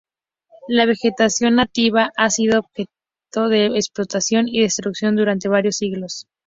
[0.67, 6.25] La vegetación nativa ha sido objeto de explotación y destrucción durante varios siglos.